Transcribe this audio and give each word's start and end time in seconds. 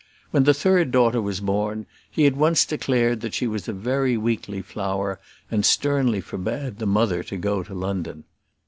When 0.31 0.45
the 0.45 0.53
third 0.55 0.89
daughter 0.89 1.21
was 1.21 1.41
born, 1.41 1.85
he 2.09 2.25
at 2.25 2.35
once 2.35 2.65
declared 2.65 3.21
that 3.21 3.35
she 3.35 3.45
was 3.45 3.67
a 3.67 3.71
very 3.71 4.17
weakly 4.17 4.63
flower, 4.63 5.19
and 5.51 5.63
sternly 5.63 6.21
forbade 6.21 6.79
the 6.79 6.87
mother 6.87 7.21
to 7.21 7.37
go 7.37 7.61
to 7.61 7.75
London. 7.75 8.23